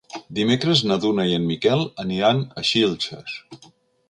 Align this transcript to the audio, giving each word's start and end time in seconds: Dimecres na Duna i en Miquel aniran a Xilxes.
Dimecres 0.37 0.79
na 0.91 0.97
Duna 1.03 1.25
i 1.33 1.37
en 1.39 1.45
Miquel 1.51 1.85
aniran 2.05 2.43
a 2.63 2.65
Xilxes. 2.71 3.39